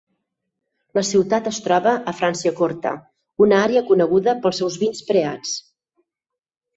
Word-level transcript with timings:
La 0.97 1.01
ciutat 1.09 1.49
es 1.49 1.57
troba 1.65 1.91
a 2.11 2.13
Franciacorta, 2.21 2.93
una 3.47 3.59
àrea 3.65 3.83
coneguda 3.91 4.35
pels 4.47 4.57
seus 4.63 4.79
vins 4.85 5.03
preats. 5.11 5.53